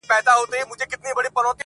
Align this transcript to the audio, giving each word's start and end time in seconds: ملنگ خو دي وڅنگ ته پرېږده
ملنگ 0.09 0.29
خو 0.39 0.43
دي 0.51 0.59
وڅنگ 0.69 0.91
ته 1.03 1.09
پرېږده 1.15 1.51